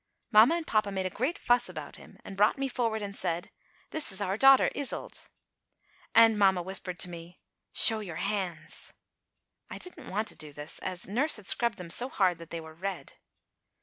Mamma 0.31 0.55
and 0.55 0.65
papa 0.65 0.89
made 0.91 1.05
a 1.05 1.11
great 1.11 1.37
fuss 1.37 1.69
about 1.69 1.97
him 1.97 2.17
and 2.25 2.35
brought 2.35 2.57
me 2.57 2.67
forward 2.67 3.03
and 3.03 3.15
said: 3.15 3.51
"This 3.91 4.11
is 4.11 4.19
our 4.19 4.35
daughter 4.35 4.71
Iseult," 4.73 5.29
and 6.15 6.39
mamma 6.39 6.63
whispered 6.63 6.97
to 7.01 7.09
me: 7.11 7.39
"Show 7.71 7.99
your 7.99 8.15
hands." 8.15 8.93
I 9.69 9.77
didn't 9.77 10.09
want 10.09 10.27
to 10.29 10.35
do 10.35 10.53
this, 10.53 10.79
as 10.79 11.07
nurse 11.07 11.35
had 11.35 11.45
scrubbed 11.47 11.77
them 11.77 11.91
so 11.91 12.09
hard 12.09 12.39
that 12.39 12.49
they 12.49 12.59
were 12.59 12.73
red. 12.73 13.13